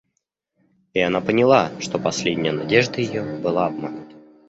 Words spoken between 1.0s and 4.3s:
поняла, что последняя надежда ее была обманута.